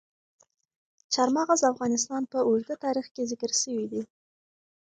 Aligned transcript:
چار 1.13 1.29
مغز 1.37 1.59
د 1.61 1.65
افغانستان 1.73 2.21
په 2.31 2.37
اوږده 2.47 2.75
تاریخ 2.85 3.05
کې 3.15 3.27
ذکر 3.31 3.51
شوی 3.61 3.85
دی. 3.91 4.01